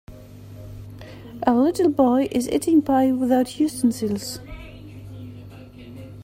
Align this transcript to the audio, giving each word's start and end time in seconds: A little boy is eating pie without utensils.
A 1.45 1.53
little 1.53 1.91
boy 1.91 2.27
is 2.31 2.49
eating 2.49 2.81
pie 2.81 3.11
without 3.11 3.59
utensils. 3.59 4.39